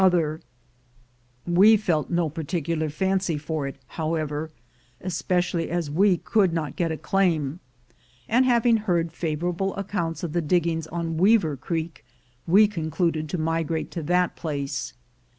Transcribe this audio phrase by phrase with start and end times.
[0.01, 0.41] 140 THE GOLD
[1.45, 4.49] HUNTERS We felt no particular fancy for it, liovveverj
[5.05, 7.59] espe cially as we could not get a claim;
[8.27, 12.03] and having heard favorable accounts of the di^sings on Weaver Creek,
[12.47, 14.93] we concluded to migrate to that place.